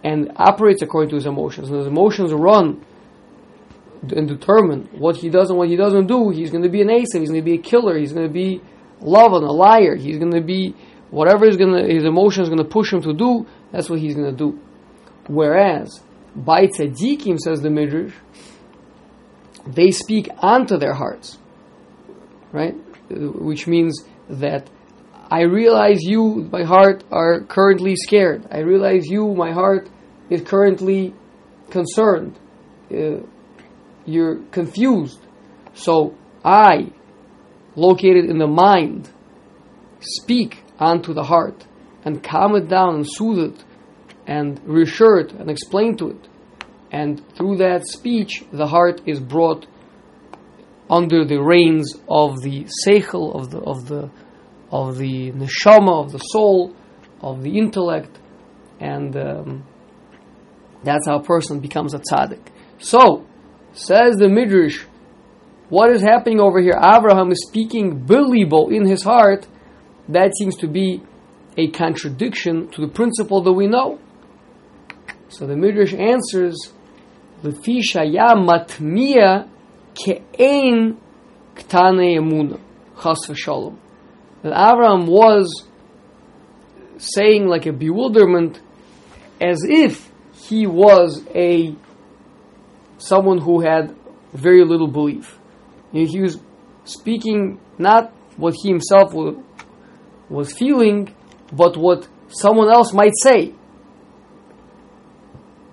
and 0.04 0.32
operates 0.36 0.82
according 0.82 1.10
to 1.10 1.16
his 1.16 1.26
emotions, 1.26 1.68
and 1.68 1.78
his 1.78 1.86
emotions 1.86 2.32
run 2.32 2.84
and 4.14 4.26
determine 4.26 4.88
what 4.98 5.16
he 5.16 5.28
does 5.28 5.48
and 5.48 5.58
what 5.58 5.68
he 5.68 5.76
doesn't 5.76 6.06
do, 6.06 6.30
he's 6.30 6.50
going 6.50 6.64
to 6.64 6.68
be 6.68 6.82
an 6.82 6.90
ace, 6.90 7.12
he's 7.12 7.30
going 7.30 7.40
to 7.40 7.44
be 7.44 7.54
a 7.54 7.62
killer, 7.62 7.96
he's 7.96 8.12
going 8.12 8.26
to 8.26 8.32
be 8.32 8.60
love 9.00 9.32
and 9.32 9.44
a 9.44 9.52
liar, 9.52 9.94
he's 9.94 10.18
going 10.18 10.32
to 10.32 10.40
be 10.40 10.74
whatever 11.10 11.46
is 11.46 11.56
going 11.56 11.72
to, 11.72 11.92
his 11.92 12.04
emotion 12.04 12.42
is 12.42 12.48
going 12.48 12.58
to 12.58 12.68
push 12.68 12.92
him 12.92 13.02
to 13.02 13.12
do, 13.12 13.46
that's 13.70 13.88
what 13.88 14.00
he's 14.00 14.14
going 14.14 14.30
to 14.30 14.36
do. 14.36 14.58
Whereas, 15.28 16.02
by 16.34 16.66
tzaddikim, 16.66 17.38
says 17.38 17.60
the 17.60 17.70
Midrash, 17.70 18.14
they 19.66 19.92
speak 19.92 20.28
onto 20.38 20.78
their 20.78 20.94
hearts 20.94 21.38
right? 22.52 22.74
Which 23.10 23.66
means 23.66 24.04
that 24.28 24.68
I 25.32 25.44
realize 25.44 26.02
you, 26.02 26.46
my 26.52 26.62
heart, 26.62 27.04
are 27.10 27.40
currently 27.40 27.96
scared. 27.96 28.46
I 28.50 28.58
realize 28.58 29.06
you, 29.06 29.34
my 29.34 29.50
heart, 29.50 29.88
is 30.28 30.42
currently 30.42 31.14
concerned. 31.70 32.38
Uh, 32.94 33.20
you're 34.04 34.40
confused. 34.50 35.20
So 35.72 36.14
I, 36.44 36.92
located 37.76 38.26
in 38.26 38.36
the 38.36 38.46
mind, 38.46 39.08
speak 40.00 40.62
unto 40.78 41.14
the 41.14 41.24
heart 41.24 41.66
and 42.04 42.22
calm 42.22 42.54
it 42.54 42.68
down 42.68 42.96
and 42.96 43.06
soothe 43.10 43.54
it 43.54 43.64
and 44.26 44.60
reassure 44.66 45.18
it 45.20 45.32
and 45.32 45.48
explain 45.50 45.96
to 45.96 46.10
it. 46.10 46.28
And 46.90 47.26
through 47.36 47.56
that 47.56 47.86
speech, 47.86 48.44
the 48.52 48.66
heart 48.66 49.00
is 49.06 49.18
brought 49.18 49.66
under 50.90 51.24
the 51.24 51.40
reins 51.40 51.94
of 52.06 52.42
the 52.42 52.66
seichel, 52.84 53.34
of 53.34 53.50
the 53.50 53.60
of 53.60 53.88
the 53.88 54.10
of 54.72 54.96
the 54.96 55.30
neshama, 55.32 56.04
of 56.04 56.12
the 56.12 56.18
soul, 56.18 56.74
of 57.20 57.42
the 57.42 57.58
intellect, 57.58 58.18
and 58.80 59.16
um, 59.16 59.64
that's 60.82 61.06
how 61.06 61.18
a 61.18 61.22
person 61.22 61.60
becomes 61.60 61.94
a 61.94 61.98
tzaddik. 61.98 62.48
So, 62.78 63.26
says 63.72 64.16
the 64.16 64.28
midrash, 64.28 64.84
what 65.68 65.90
is 65.90 66.02
happening 66.02 66.40
over 66.40 66.60
here? 66.60 66.78
Abraham 66.82 67.30
is 67.30 67.46
speaking 67.46 68.04
bilibo 68.04 68.72
in 68.72 68.86
his 68.86 69.02
heart. 69.02 69.46
That 70.08 70.32
seems 70.36 70.56
to 70.56 70.68
be 70.68 71.02
a 71.56 71.68
contradiction 71.68 72.68
to 72.72 72.80
the 72.80 72.88
principle 72.88 73.42
that 73.42 73.52
we 73.52 73.66
know. 73.66 73.98
So 75.28 75.46
the 75.46 75.56
midrash 75.56 75.94
answers, 75.94 76.72
"Lefisha 77.42 78.04
ya 78.04 78.34
matmia 78.34 79.48
ke'ein 79.94 80.96
ktane 81.54 82.18
emuna, 82.18 82.60
chas 83.00 83.26
v'shalom. 83.28 83.76
That 84.42 84.52
Avram 84.52 85.06
was 85.06 85.64
saying 86.98 87.46
like 87.46 87.66
a 87.66 87.72
bewilderment 87.72 88.60
as 89.40 89.64
if 89.68 90.10
he 90.34 90.66
was 90.66 91.24
a 91.34 91.74
someone 92.98 93.38
who 93.38 93.60
had 93.60 93.94
very 94.32 94.64
little 94.64 94.88
belief. 94.88 95.38
He 95.92 96.20
was 96.20 96.38
speaking 96.84 97.60
not 97.78 98.12
what 98.36 98.54
he 98.54 98.68
himself 98.68 99.12
was 100.28 100.52
feeling, 100.52 101.14
but 101.52 101.76
what 101.76 102.08
someone 102.28 102.70
else 102.70 102.92
might 102.92 103.12
say. 103.22 103.54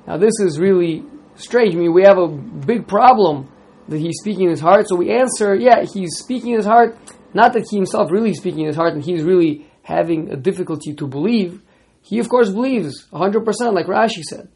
Now, 0.06 0.18
this 0.18 0.34
is 0.40 0.60
really 0.60 1.06
strange. 1.36 1.76
I 1.76 1.78
mean, 1.78 1.94
we 1.94 2.04
have 2.04 2.18
a 2.18 2.28
big 2.28 2.88
problem 2.88 3.48
that 3.88 4.00
he's 4.00 4.18
speaking 4.20 4.46
in 4.46 4.50
his 4.50 4.60
heart. 4.60 4.88
So 4.90 4.96
we 4.96 5.12
answer, 5.12 5.56
yeah, 5.56 5.84
he's 5.84 6.18
speaking 6.18 6.52
in 6.52 6.58
his 6.58 6.66
heart. 6.66 6.98
Not 7.34 7.54
that 7.54 7.66
he 7.70 7.78
himself 7.78 8.12
really 8.12 8.34
speaking 8.34 8.62
in 8.62 8.68
his 8.68 8.76
heart 8.76 8.94
and 8.94 9.04
he's 9.04 9.24
really 9.24 9.68
having 9.84 10.32
a 10.32 10.36
difficulty 10.36 10.94
to 10.96 11.08
believe. 11.08 11.62
He 12.02 12.20
of 12.20 12.30
course 12.30 12.50
believes 12.50 13.08
100%, 13.12 13.46
like 13.74 13.86
Rashi 13.86 14.24
said. 14.24 14.50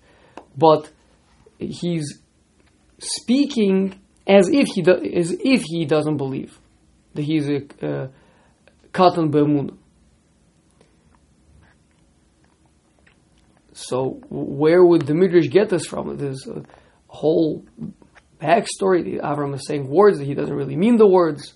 But 0.58 0.92
he's 1.60 2.20
speaking 3.00 4.00
as 4.28 4.50
if 4.50 4.68
he 4.68 4.82
do, 4.82 4.94
as 4.94 5.32
if 5.32 5.64
he 5.64 5.86
doesn't 5.86 6.18
believe 6.18 6.58
that 7.14 7.24
he's 7.24 7.48
a 7.50 7.58
uh, 7.86 8.08
katan. 8.92 9.78
So 13.74 14.22
where 14.30 14.84
would 14.84 15.04
the 15.04 15.14
midrash 15.14 15.50
get 15.50 15.70
this 15.70 15.86
from? 15.86 16.16
There's 16.18 16.48
a 16.48 16.64
whole 17.08 17.66
backstory. 18.40 19.20
Avram 19.20 19.56
is 19.56 19.66
saying 19.68 19.88
words 19.88 20.20
that 20.20 20.26
he 20.26 20.34
doesn't 20.34 20.56
really 20.56 20.76
mean 20.76 20.98
the 20.98 21.08
words. 21.08 21.54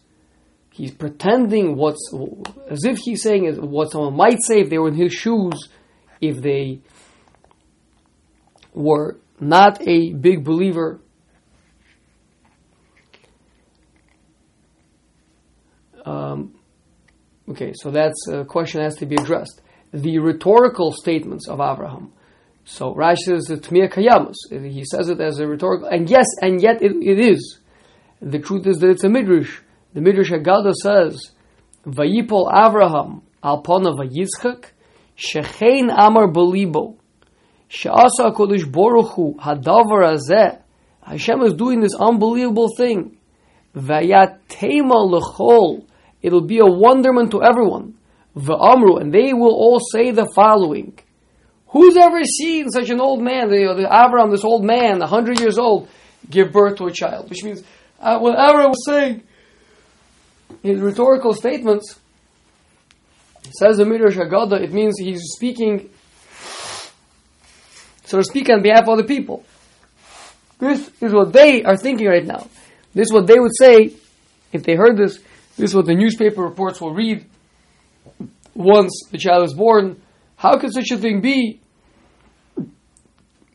He's 0.78 0.94
pretending 0.94 1.76
what's 1.76 2.14
as 2.70 2.86
if 2.86 3.00
he's 3.00 3.24
saying 3.24 3.46
is 3.46 3.60
what 3.60 3.92
someone 3.92 4.16
might 4.16 4.38
say 4.44 4.62
if 4.62 4.70
they 4.70 4.78
were 4.78 4.90
in 4.90 4.96
his 4.96 5.14
shoes, 5.14 5.70
if 6.22 6.42
they 6.42 6.82
were 8.74 9.18
not 9.40 9.82
a 9.88 10.14
big 10.14 10.44
believer. 10.44 11.02
Um, 16.06 16.54
okay, 17.50 17.74
so 17.76 17.90
that's 17.90 18.28
a 18.28 18.46
question 18.46 18.80
that 18.80 18.86
has 18.86 18.96
to 18.98 19.08
be 19.08 19.16
addressed. 19.16 19.62
The 19.92 20.20
rhetorical 20.20 20.92
statements 20.92 21.48
of 21.48 21.60
Abraham 21.60 22.14
so 22.70 22.94
Rashi 22.94 23.18
says 23.26 23.50
it's 23.50 23.66
Tmiya 23.66 23.90
Kayamus. 23.90 24.36
He 24.52 24.84
says 24.84 25.08
it 25.08 25.22
as 25.22 25.40
a 25.40 25.48
rhetorical, 25.48 25.88
and 25.88 26.10
yes, 26.10 26.26
and 26.42 26.62
yet 26.62 26.84
it, 26.84 26.92
it 27.02 27.18
is. 27.18 27.60
The 28.22 28.40
truth 28.40 28.68
is 28.68 28.80
that 28.80 28.90
it's 28.90 29.06
a 29.06 29.10
midrash. 29.10 29.62
The 29.98 30.04
midrash 30.04 30.30
Haggadah 30.30 30.74
says, 30.74 31.32
"Vayipol 31.84 32.54
Avraham 32.54 33.22
alpona 33.44 33.98
vayitzchak 33.98 34.66
shechein 35.18 35.90
amar 35.92 36.32
belibo 36.32 36.98
she'asa 37.68 38.30
Kodesh 38.30 38.72
Baruch 38.72 39.14
Hu 39.14 39.34
hadavar 39.40 40.16
azeh." 40.16 40.60
Hashem 41.02 41.42
is 41.42 41.56
doing 41.56 41.80
this 41.80 41.96
unbelievable 42.00 42.70
thing. 42.78 43.18
Vayatema 43.76 45.20
lechol. 45.20 45.86
It'll 46.22 46.46
be 46.46 46.60
a 46.60 46.66
wonderment 46.68 47.32
to 47.32 47.42
everyone. 47.42 47.96
Va'amru, 48.38 49.02
and 49.02 49.12
they 49.12 49.34
will 49.34 49.56
all 49.56 49.80
say 49.80 50.12
the 50.12 50.30
following. 50.36 50.94
Who's 51.70 51.98
ever 51.98 52.24
seen 52.24 52.70
such 52.70 52.92
an 52.92 53.02
old 53.02 53.24
man, 53.24 53.50
the, 53.50 53.74
the 53.76 53.88
Abraham, 53.92 54.30
this 54.30 54.44
old 54.44 54.64
man, 54.64 55.02
hundred 55.02 55.40
years 55.40 55.58
old, 55.58 55.90
give 56.30 56.52
birth 56.52 56.78
to 56.78 56.86
a 56.86 56.92
child? 56.92 57.32
Which 57.32 57.44
means, 57.44 57.64
uh, 58.00 58.20
when 58.20 58.34
Abraham 58.34 58.70
was 58.70 58.86
saying 58.86 59.24
his 60.64 60.80
rhetorical 60.80 61.34
statements, 61.34 62.00
says 63.52 63.78
the 63.78 63.86
Midrash 63.86 64.16
Haggadah, 64.16 64.62
it 64.62 64.74
means 64.74 64.96
he's 65.00 65.22
speaking, 65.36 65.90
so 68.06 68.18
to 68.18 68.24
speak, 68.24 68.50
on 68.50 68.62
behalf 68.62 68.84
of 68.84 68.90
other 68.90 69.04
people. 69.04 69.46
This 70.60 70.90
is 71.02 71.14
what 71.14 71.34
they 71.34 71.64
are 71.64 71.78
thinking 71.78 72.08
right 72.08 72.26
now. 72.26 72.48
This 72.94 73.06
is 73.06 73.14
what 73.14 73.28
they 73.28 73.40
would 73.40 73.56
say 73.56 73.94
if 74.52 74.64
they 74.64 74.76
heard 74.76 74.98
this. 74.98 75.20
This 75.56 75.72
is 75.72 75.76
what 75.76 75.86
the 75.86 75.96
newspaper 75.96 76.42
reports 76.42 76.82
will 76.82 76.94
read 76.94 77.26
once 78.54 79.04
the 79.12 79.18
child 79.18 79.46
is 79.46 79.54
born. 79.54 80.02
How 80.36 80.58
could 80.58 80.74
such 80.74 80.92
a 80.92 80.98
thing 80.98 81.22
be? 81.22 81.62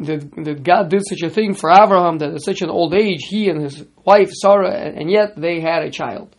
that, 0.05 0.45
that 0.45 0.63
God 0.63 0.91
did 0.91 1.03
such 1.07 1.23
a 1.23 1.31
thing 1.31 1.55
for 1.55 1.71
Abraham 1.71 2.19
that 2.19 2.35
at 2.35 2.43
such 2.43 2.63
an 2.63 2.71
old 2.71 2.95
age, 2.95 3.25
he 3.29 3.49
and 3.49 3.63
his 3.63 3.85
wife 4.05 4.31
Sarah, 4.31 4.75
and, 4.75 4.99
and 4.99 5.11
yet 5.11 5.35
they 5.37 5.61
had 5.61 5.83
a 5.83 5.91
child. 5.91 6.35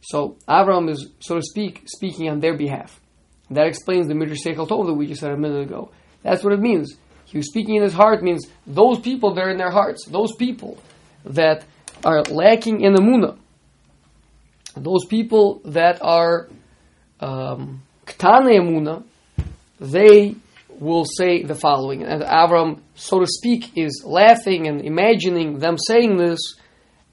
So 0.00 0.36
Abraham 0.48 0.88
is, 0.88 1.08
so 1.20 1.36
to 1.36 1.42
speak, 1.42 1.82
speaking 1.86 2.28
on 2.28 2.40
their 2.40 2.56
behalf. 2.56 3.00
That 3.50 3.66
explains 3.66 4.06
the 4.06 4.14
Midrash 4.14 4.44
Seichel 4.44 4.68
Tov 4.68 4.86
that 4.86 4.94
we 4.94 5.06
just 5.06 5.20
said 5.20 5.32
a 5.32 5.36
minute 5.36 5.62
ago. 5.62 5.90
That's 6.22 6.44
what 6.44 6.52
it 6.52 6.60
means. 6.60 6.96
He 7.24 7.38
was 7.38 7.48
speaking 7.48 7.76
in 7.76 7.82
his 7.82 7.92
heart 7.92 8.22
means 8.22 8.46
those 8.66 8.98
people 9.00 9.34
that 9.34 9.44
are 9.44 9.50
in 9.50 9.58
their 9.58 9.70
hearts, 9.70 10.06
those 10.06 10.34
people 10.36 10.78
that 11.24 11.64
are 12.04 12.22
lacking 12.22 12.80
in 12.80 12.92
the 12.92 13.00
Muna, 13.00 13.36
those 14.76 15.04
people 15.06 15.60
that 15.64 16.02
are 16.02 16.48
um, 17.20 17.82
Ktane 18.06 18.60
Muna, 18.62 19.04
they 19.78 20.34
will 20.68 21.04
say 21.04 21.42
the 21.42 21.54
following. 21.54 22.02
And 22.02 22.22
Avram, 22.22 22.80
so 22.94 23.20
to 23.20 23.26
speak, 23.26 23.76
is 23.76 24.02
laughing 24.04 24.66
and 24.66 24.80
imagining 24.80 25.58
them 25.58 25.76
saying 25.78 26.16
this 26.16 26.38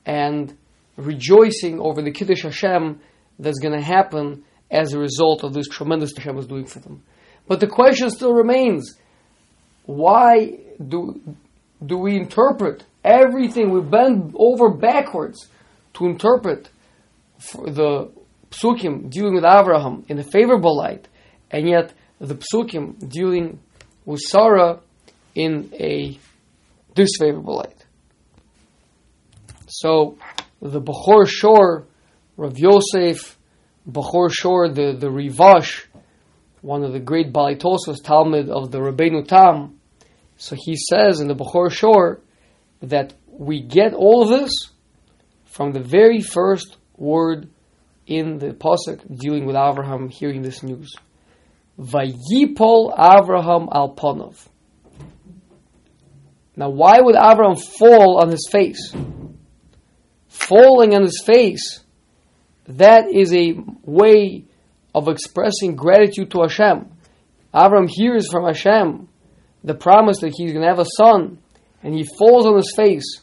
and 0.06 0.56
rejoicing 0.98 1.80
over 1.80 2.02
the 2.02 2.12
Kiddush 2.12 2.42
Hashem 2.44 3.00
that's 3.40 3.60
going 3.60 3.78
to 3.78 3.86
happen 3.86 4.44
as 4.70 4.94
a 4.94 5.00
result 5.00 5.44
of 5.44 5.54
this 5.54 5.68
tremendous 5.68 6.12
Hashem 6.18 6.38
is 6.38 6.48
doing 6.48 6.66
for 6.66 6.80
them. 6.80 7.04
But 7.48 7.62
the 7.62 7.68
question 7.68 8.10
still 8.10 8.34
remains 8.34 8.98
why 9.86 10.60
do, 10.86 11.22
do 11.86 11.98
we 11.98 12.18
interpret 12.18 12.84
everything? 13.04 13.72
We 13.72 13.82
bend 13.82 14.34
over 14.36 14.70
backwards 14.70 15.48
to 15.94 16.06
interpret 16.06 16.70
the 17.54 18.12
psukim 18.52 19.10
dealing 19.10 19.36
with 19.36 19.46
Abraham 19.46 20.04
in 20.10 20.20
a 20.20 20.24
favorable 20.24 20.76
light, 20.76 21.08
and 21.52 21.68
yet 21.70 21.94
the 22.20 22.36
psukim 22.36 23.10
dealing 23.10 23.60
with 24.06 24.20
Sarah 24.20 24.80
in 25.36 25.72
a 25.80 26.20
disfavorable 26.96 27.58
light. 27.58 27.86
So 29.68 30.18
the 30.62 30.82
Bechor 30.82 31.28
Shor, 31.28 31.88
Rav 32.36 32.58
Yosef, 32.58 33.38
Bechor 33.90 34.32
Shor, 34.32 34.70
the, 34.70 34.96
the 34.98 35.08
Rivash, 35.08 35.86
one 36.62 36.84
of 36.84 36.94
the 36.94 37.00
great 37.00 37.32
Balitosos 37.32 38.04
Talmud 38.04 38.50
of 38.50 38.72
the 38.72 38.80
Rabbeinu 38.80 39.28
Tam, 39.28 39.80
so 40.38 40.56
he 40.58 40.76
says 40.76 41.20
in 41.20 41.28
the 41.28 41.36
Bechor 41.36 41.72
Shor 41.72 42.22
that 42.82 43.14
we 43.28 43.62
get 43.62 43.94
all 43.94 44.24
of 44.24 44.30
this 44.30 44.52
from 45.46 45.72
the 45.72 45.82
very 45.82 46.22
first 46.22 46.78
word 46.96 47.50
in 48.06 48.38
the 48.38 48.48
pasuk 48.48 49.02
dealing 49.20 49.46
with 49.46 49.56
Abraham 49.56 50.10
hearing 50.10 50.42
this 50.42 50.64
news. 50.64 50.94
Vayipol 51.80 52.94
Abraham 52.94 53.70
al 53.72 53.94
Ponov. 53.94 54.48
Now, 56.56 56.70
why 56.70 57.00
would 57.00 57.16
Abraham 57.16 57.56
fall 57.56 58.20
on 58.20 58.30
his 58.30 58.48
face? 58.52 58.92
Falling 60.38 60.96
on 60.96 61.02
his 61.02 61.22
face, 61.26 61.82
that 62.68 63.14
is 63.14 63.34
a 63.34 63.56
way 63.84 64.46
of 64.94 65.08
expressing 65.08 65.76
gratitude 65.76 66.32
to 66.32 66.42
Hashem. 66.42 66.90
Abraham 67.54 67.88
hears 67.88 68.30
from 68.30 68.46
Hashem 68.46 69.10
the 69.64 69.74
promise 69.74 70.20
that 70.20 70.34
he's 70.36 70.54
going 70.54 70.62
to 70.64 70.70
have 70.70 70.80
a 70.80 70.86
son, 70.86 71.40
and 71.84 71.94
he 71.94 72.06
falls 72.18 72.46
on 72.46 72.56
his 72.56 72.74
face. 72.76 73.22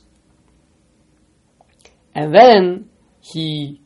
And 2.14 2.35
then 2.35 2.90
he 3.21 3.80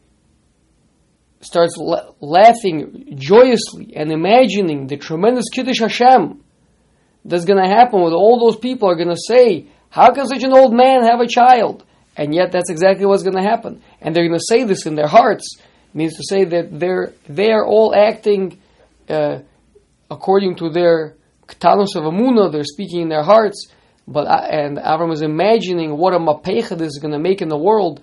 starts 1.40 1.76
la- 1.76 2.10
laughing 2.20 3.14
joyously 3.16 3.94
and 3.94 4.10
imagining 4.10 4.86
the 4.86 4.96
tremendous 4.96 5.46
Kiddush 5.52 5.80
Hashem 5.80 6.42
that's 7.24 7.44
going 7.44 7.62
to 7.62 7.68
happen 7.68 8.02
with 8.02 8.12
all 8.12 8.40
those 8.40 8.58
people 8.58 8.88
are 8.88 8.96
going 8.96 9.08
to 9.08 9.16
say, 9.16 9.68
How 9.90 10.12
can 10.12 10.26
such 10.26 10.42
an 10.42 10.52
old 10.52 10.74
man 10.74 11.04
have 11.04 11.20
a 11.20 11.28
child? 11.28 11.84
And 12.18 12.34
yet 12.34 12.52
that's 12.52 12.68
exactly 12.68 13.06
what's 13.06 13.22
going 13.22 13.36
to 13.36 13.42
happen. 13.42 13.82
And 14.02 14.14
they're 14.14 14.28
going 14.28 14.38
to 14.38 14.44
say 14.46 14.64
this 14.64 14.84
in 14.84 14.94
their 14.94 15.06
hearts. 15.06 15.56
It 15.58 15.94
means 15.94 16.16
to 16.16 16.24
say 16.24 16.44
that 16.44 16.78
they're, 16.78 17.14
they 17.28 17.50
are 17.52 17.64
all 17.64 17.94
acting 17.94 18.58
uh, 19.08 19.38
according 20.10 20.56
to 20.56 20.68
their 20.68 21.14
ktanos 21.46 21.96
of 21.96 22.04
Amuna, 22.04 22.52
they're 22.52 22.64
speaking 22.64 23.00
in 23.02 23.08
their 23.08 23.22
hearts. 23.22 23.68
But 24.06 24.26
uh, 24.26 24.46
and 24.50 24.78
Avram 24.78 25.12
is 25.12 25.22
imagining 25.22 25.96
what 25.96 26.14
a 26.14 26.18
mapecha 26.18 26.76
this 26.76 26.88
is 26.88 26.98
going 27.00 27.12
to 27.12 27.18
make 27.18 27.40
in 27.40 27.48
the 27.48 27.58
world, 27.58 28.02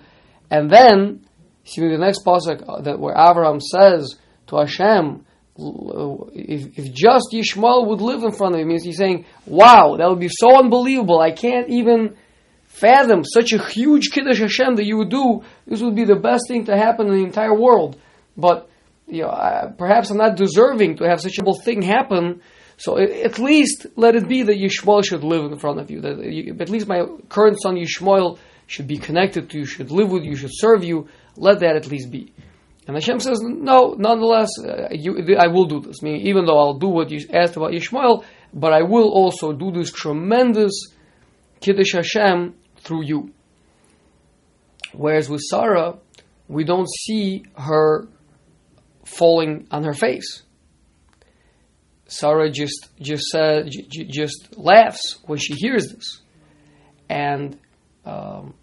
and 0.50 0.70
then 0.70 1.26
See 1.66 1.80
the 1.80 1.98
next 1.98 2.24
pasuk 2.24 2.62
uh, 2.68 2.80
that 2.82 3.00
where 3.00 3.14
Abraham 3.18 3.60
says 3.60 4.14
to 4.46 4.56
Hashem, 4.58 5.26
if, 5.58 6.78
if 6.78 6.94
just 6.94 7.32
Yishmael 7.32 7.88
would 7.88 8.00
live 8.00 8.22
in 8.22 8.30
front 8.30 8.54
of 8.54 8.60
him, 8.60 8.68
means 8.68 8.84
he's 8.84 8.98
saying, 8.98 9.24
"Wow, 9.46 9.96
that 9.98 10.08
would 10.08 10.20
be 10.20 10.30
so 10.30 10.56
unbelievable. 10.56 11.18
I 11.18 11.32
can't 11.32 11.68
even 11.68 12.16
fathom 12.80 13.24
such 13.24 13.52
a 13.52 13.58
huge 13.58 14.10
kiddush 14.12 14.40
Hashem 14.40 14.76
that 14.76 14.84
you 14.84 14.96
would 14.98 15.10
do. 15.10 15.42
This 15.66 15.80
would 15.82 15.96
be 15.96 16.04
the 16.04 16.16
best 16.28 16.44
thing 16.48 16.66
to 16.66 16.76
happen 16.76 17.06
in 17.08 17.14
the 17.18 17.24
entire 17.24 17.54
world." 17.54 17.98
But 18.36 18.68
you 19.08 19.22
know, 19.22 19.30
I, 19.30 19.72
perhaps 19.76 20.10
I'm 20.10 20.18
not 20.18 20.36
deserving 20.36 20.96
to 20.98 21.08
have 21.08 21.20
such 21.20 21.38
a 21.38 21.54
thing 21.64 21.82
happen. 21.82 22.42
So 22.78 22.98
at 22.98 23.38
least 23.38 23.86
let 23.96 24.16
it 24.16 24.28
be 24.28 24.42
that 24.42 24.58
Yishmael 24.58 25.04
should 25.04 25.24
live 25.24 25.50
in 25.50 25.58
front 25.58 25.80
of 25.80 25.90
you. 25.90 26.00
That 26.02 26.22
you, 26.22 26.56
at 26.60 26.68
least 26.68 26.86
my 26.86 27.06
current 27.28 27.56
son 27.62 27.76
Yishmael 27.76 28.38
should 28.66 28.86
be 28.86 28.98
connected 28.98 29.48
to 29.50 29.58
you, 29.60 29.64
should 29.64 29.90
live 29.90 30.10
with 30.10 30.24
you, 30.24 30.36
should 30.36 30.50
serve 30.52 30.84
you. 30.84 31.08
Let 31.36 31.60
that 31.60 31.76
at 31.76 31.86
least 31.86 32.10
be. 32.10 32.32
And 32.86 32.94
Hashem 32.94 33.18
says, 33.20 33.40
no, 33.42 33.96
nonetheless, 33.98 34.50
uh, 34.60 34.88
you, 34.92 35.36
I 35.38 35.48
will 35.48 35.64
do 35.64 35.80
this. 35.80 36.02
Meaning, 36.02 36.26
even 36.26 36.46
though 36.46 36.58
I'll 36.58 36.78
do 36.78 36.88
what 36.88 37.10
you 37.10 37.26
asked 37.32 37.56
about 37.56 37.74
Ishmael, 37.74 38.24
but 38.54 38.72
I 38.72 38.82
will 38.82 39.08
also 39.08 39.52
do 39.52 39.72
this 39.72 39.90
tremendous 39.90 40.92
Kiddush 41.60 41.94
Hashem 41.94 42.54
through 42.86 43.04
you. 43.04 43.32
Whereas 44.92 45.28
with 45.28 45.42
Sarah, 45.42 45.98
we 46.48 46.64
don't 46.64 46.88
see 46.88 47.44
her 47.58 48.08
falling 49.04 49.66
on 49.70 49.84
her 49.84 49.92
face. 49.92 50.42
Sarah 52.08 52.50
just 52.50 52.88
just 53.00 53.24
said, 53.24 53.70
j- 53.70 54.04
just 54.04 54.56
laughs 54.56 55.18
when 55.26 55.38
she 55.38 55.54
hears 55.54 55.88
this, 55.92 56.20
and 57.08 57.58
um, 58.04 58.54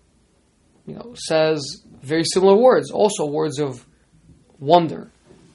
you 0.86 0.96
know 0.96 1.14
says 1.16 1.84
very 2.02 2.24
similar 2.24 2.56
words, 2.56 2.90
also 2.90 3.26
words 3.26 3.60
of 3.60 3.86
wonder, 4.60 5.12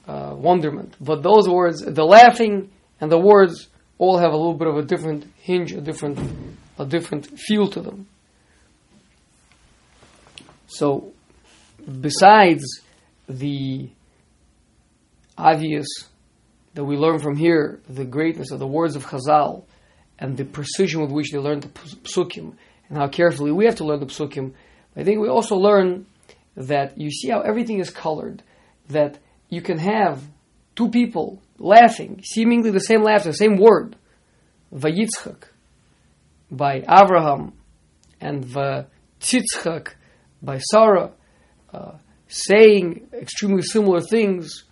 uh, 0.07 0.35
wonderment. 0.35 0.95
But 1.01 1.23
those 1.23 1.49
words, 1.49 1.81
the 1.81 2.05
laughing 2.05 2.69
and 3.01 3.11
the 3.11 3.17
words, 3.17 3.69
all 3.97 4.19
have 4.19 4.33
a 4.33 4.37
little 4.37 4.53
bit 4.53 4.67
of 4.67 4.77
a 4.77 4.83
different 4.83 5.25
hinge, 5.37 5.71
a 5.71 5.81
different, 5.81 6.19
a 6.77 6.85
different 6.85 7.39
feel 7.39 7.67
to 7.69 7.81
them. 7.81 8.07
So, 10.69 11.13
besides 11.99 12.63
the 13.27 13.89
obvious 15.35 15.87
that 16.75 16.85
we 16.85 16.95
learn 16.95 17.17
from 17.19 17.35
here, 17.35 17.81
the 17.89 18.05
greatness 18.05 18.51
of 18.51 18.59
the 18.59 18.67
words 18.67 18.95
of 18.95 19.05
Chazal 19.05 19.63
and 20.19 20.37
the 20.37 20.45
precision 20.45 21.01
with 21.01 21.11
which 21.11 21.31
they 21.31 21.39
learn 21.39 21.61
the 21.61 21.69
psukim 21.69 22.53
and 22.87 22.97
how 22.97 23.07
carefully 23.07 23.51
we 23.51 23.65
have 23.65 23.77
to 23.77 23.83
learn 23.83 23.99
the 23.99 24.05
psukim, 24.05 24.53
I 24.95 25.03
think 25.03 25.19
we 25.19 25.27
also 25.27 25.55
learn 25.55 26.05
that 26.55 26.97
you 26.99 27.09
see 27.09 27.29
how 27.29 27.41
everything 27.41 27.79
is 27.79 27.89
colored, 27.89 28.43
that 28.89 29.17
you 29.49 29.61
can 29.61 29.79
have 29.79 30.21
two 30.75 30.89
people 30.89 31.41
laughing, 31.57 32.21
seemingly 32.23 32.69
the 32.69 32.79
same 32.79 33.01
laughter, 33.01 33.29
the 33.29 33.37
same 33.37 33.57
word, 33.57 33.95
Vayitzchak, 34.71 35.45
by 36.51 36.83
Abraham, 36.87 37.53
and 38.21 38.43
Vatitzchak, 38.45 39.93
by 40.41 40.59
Sarah, 40.59 41.11
uh, 41.73 41.93
saying 42.27 43.07
extremely 43.13 43.61
similar 43.61 44.01
things. 44.01 44.63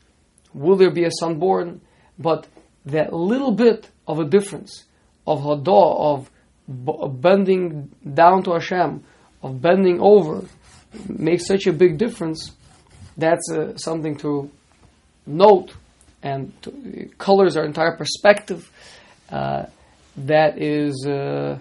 Will 0.54 0.76
there 0.76 0.92
be 0.92 1.06
a 1.06 1.12
son 1.12 1.40
born? 1.40 1.82
But 2.18 2.48
that 2.86 3.14
little 3.14 3.52
bit 3.52 3.90
of 4.08 4.20
a 4.20 4.26
difference, 4.26 4.86
of 5.26 5.44
hadah, 5.44 5.72
of 5.72 6.30
bending 6.68 7.90
down 8.14 8.44
to 8.44 8.54
Hashem, 8.54 9.04
of 9.44 9.62
bending 9.62 10.00
over, 10.02 10.46
makes 11.08 11.46
such 11.46 11.68
a 11.68 11.74
big 11.74 11.98
difference, 11.98 12.52
that's 13.18 13.52
uh, 13.52 13.76
something 13.78 14.16
to 14.18 14.50
note 15.26 15.74
and 16.24 16.52
to, 16.62 17.10
colors 17.18 17.58
our 17.58 17.66
entire 17.66 17.96
perspective. 17.96 18.72
Uh, 19.30 19.66
that 20.16 20.62
is 20.62 21.06
uh, 21.06 21.60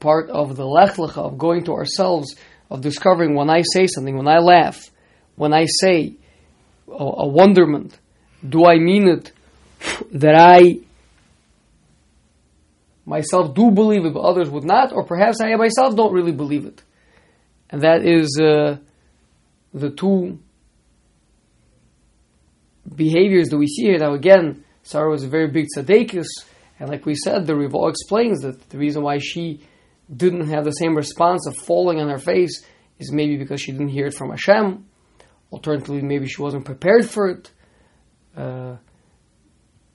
part 0.00 0.30
of 0.30 0.56
the 0.56 0.66
lech 0.66 0.96
lecha 0.96 1.18
of 1.18 1.38
going 1.38 1.64
to 1.64 1.72
ourselves, 1.72 2.34
of 2.70 2.80
discovering 2.80 3.34
when 3.34 3.50
I 3.50 3.62
say 3.62 3.86
something, 3.86 4.16
when 4.16 4.28
I 4.28 4.38
laugh, 4.38 4.90
when 5.36 5.52
I 5.52 5.66
say 5.66 6.14
a, 6.88 7.04
a 7.04 7.26
wonderment, 7.26 7.98
do 8.46 8.66
I 8.66 8.78
mean 8.78 9.08
it 9.08 9.32
that 10.12 10.34
I 10.34 10.80
myself 13.06 13.54
do 13.54 13.70
believe 13.70 14.04
it, 14.04 14.14
but 14.14 14.20
others 14.20 14.50
would 14.50 14.64
not, 14.64 14.92
or 14.92 15.04
perhaps 15.04 15.40
I 15.40 15.54
myself 15.56 15.96
don't 15.96 16.12
really 16.12 16.32
believe 16.32 16.64
it. 16.64 16.82
And 17.70 17.82
that 17.82 18.04
is 18.04 18.38
uh, 18.40 18.78
the 19.72 19.90
two 19.90 20.38
behaviors 22.94 23.48
that 23.48 23.58
we 23.58 23.66
see 23.66 23.84
here. 23.84 23.98
Now, 23.98 24.14
again, 24.14 24.64
Sarah 24.82 25.10
was 25.10 25.24
a 25.24 25.28
very 25.28 25.48
big 25.48 25.66
tzaddikus, 25.76 26.26
And 26.78 26.88
like 26.88 27.06
we 27.06 27.14
said, 27.14 27.46
the 27.46 27.54
Rival 27.54 27.88
explains 27.88 28.40
that 28.40 28.70
the 28.70 28.78
reason 28.78 29.02
why 29.02 29.18
she 29.18 29.62
didn't 30.14 30.48
have 30.48 30.64
the 30.64 30.72
same 30.72 30.96
response 30.96 31.46
of 31.46 31.56
falling 31.56 32.00
on 32.00 32.08
her 32.08 32.18
face 32.18 32.64
is 32.98 33.12
maybe 33.12 33.36
because 33.36 33.60
she 33.60 33.72
didn't 33.72 33.88
hear 33.88 34.06
it 34.06 34.14
from 34.14 34.30
Hashem. 34.30 34.84
Alternatively, 35.52 36.02
maybe 36.02 36.26
she 36.26 36.42
wasn't 36.42 36.64
prepared 36.64 37.08
for 37.08 37.28
it. 37.28 37.50
Uh, 38.36 38.76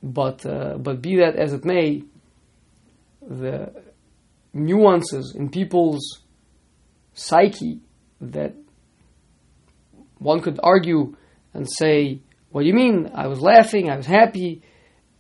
but 0.04 0.46
uh, 0.46 0.78
but 0.78 1.02
be 1.02 1.18
that 1.18 1.36
as 1.36 1.54
it 1.54 1.66
may, 1.66 2.04
the 3.22 3.74
nuances 4.54 5.34
in 5.36 5.50
people's 5.50 6.22
psyche 7.14 7.80
that 8.22 8.54
one 10.20 10.42
could 10.42 10.60
argue 10.62 11.16
and 11.54 11.68
say, 11.70 12.22
"What 12.52 12.62
do 12.62 12.68
you 12.68 12.74
mean? 12.74 13.12
I 13.14 13.28
was 13.28 13.42
laughing. 13.42 13.90
I 13.90 13.98
was 13.98 14.06
happy." 14.06 14.62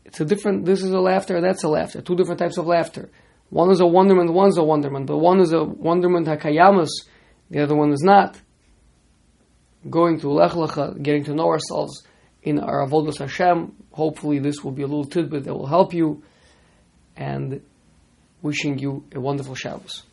It's 0.03 0.19
a 0.19 0.25
different. 0.25 0.65
This 0.65 0.83
is 0.83 0.91
a 0.91 0.99
laughter. 0.99 1.41
That's 1.41 1.63
a 1.63 1.69
laughter. 1.69 2.01
Two 2.01 2.15
different 2.15 2.39
types 2.39 2.57
of 2.57 2.67
laughter. 2.67 3.09
One 3.55 3.71
is 3.71 3.79
a 3.79 3.85
wonderment. 3.87 4.33
One's 4.33 4.57
a 4.57 4.63
wonderment. 4.65 5.05
But 5.05 5.19
one 5.19 5.39
is 5.39 5.53
a 5.53 5.63
wonderment 5.63 6.27
hakayamus. 6.27 6.89
The 7.49 7.63
other 7.63 7.73
one 7.73 7.93
is 7.93 8.01
not. 8.01 8.37
Going 9.89 10.19
to 10.19 10.29
lech 10.29 10.51
lecha, 10.51 11.01
getting 11.01 11.23
to 11.23 11.33
know 11.33 11.47
ourselves 11.47 12.05
in 12.43 12.59
our 12.59 12.85
avodas 12.85 13.17
Hashem. 13.17 13.71
Hopefully, 13.93 14.39
this 14.39 14.61
will 14.61 14.73
be 14.73 14.81
a 14.81 14.87
little 14.87 15.05
tidbit 15.05 15.45
that 15.45 15.53
will 15.53 15.67
help 15.67 15.93
you. 15.93 16.21
And 17.15 17.61
wishing 18.41 18.77
you 18.77 19.05
a 19.15 19.21
wonderful 19.21 19.55
Shabbos. 19.55 20.03